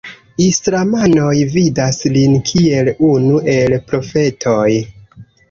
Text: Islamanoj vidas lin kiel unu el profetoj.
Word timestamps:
Islamanoj 0.43 1.35
vidas 1.55 1.99
lin 2.15 2.33
kiel 2.53 2.91
unu 3.11 3.39
el 3.59 3.79
profetoj. 3.93 4.67